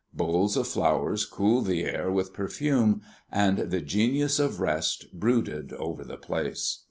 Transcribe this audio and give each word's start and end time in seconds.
Bowls 0.15 0.57
of 0.57 0.67
flowers 0.67 1.27
cooled 1.27 1.67
the 1.67 1.83
air 1.83 2.09
with 2.09 2.33
perfume, 2.33 3.03
and 3.31 3.59
the 3.69 3.81
Genius 3.81 4.39
of 4.39 4.59
Rest 4.59 5.05
brooded 5.13 5.73
over 5.73 6.03
the 6.03 6.17
place. 6.17 6.79